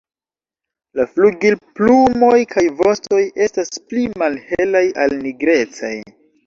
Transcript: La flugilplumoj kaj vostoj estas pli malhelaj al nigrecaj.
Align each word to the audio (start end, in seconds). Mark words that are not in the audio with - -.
La 0.99 1.05
flugilplumoj 1.11 2.33
kaj 2.55 2.65
vostoj 2.81 3.23
estas 3.49 3.73
pli 3.87 4.09
malhelaj 4.25 4.87
al 5.07 5.19
nigrecaj. 5.29 5.97